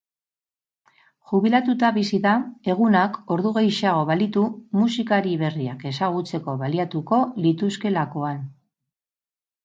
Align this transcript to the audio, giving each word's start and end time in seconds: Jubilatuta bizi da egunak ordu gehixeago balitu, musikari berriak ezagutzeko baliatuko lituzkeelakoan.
Jubilatuta 1.31 1.89
bizi 1.97 2.19
da 2.21 2.31
egunak 2.73 3.19
ordu 3.35 3.51
gehixeago 3.57 4.05
balitu, 4.11 4.45
musikari 4.79 5.35
berriak 5.41 5.85
ezagutzeko 5.91 6.55
baliatuko 6.63 7.21
lituzkeelakoan. 7.45 8.41